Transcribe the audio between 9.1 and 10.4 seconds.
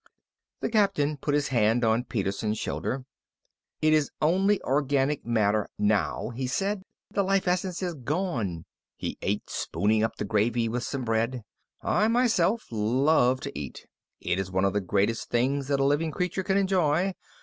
ate, spooning up the